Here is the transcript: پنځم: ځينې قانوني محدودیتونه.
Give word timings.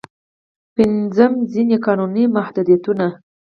پنځم: 0.75 1.33
ځينې 1.51 1.77
قانوني 1.85 2.23
محدودیتونه. 2.35 3.05